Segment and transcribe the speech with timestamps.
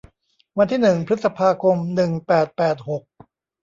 [0.57, 3.03] วันที่หนึ่งพฤษภาคม หนึ่งแปดแปดหก